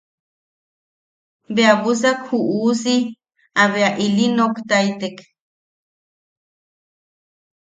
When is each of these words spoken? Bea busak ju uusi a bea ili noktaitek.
Bea 1.55 1.73
busak 1.81 2.19
ju 2.27 2.37
uusi 2.59 2.95
a 3.61 3.63
bea 3.71 3.91
ili 4.05 4.25
noktaitek. 4.37 5.15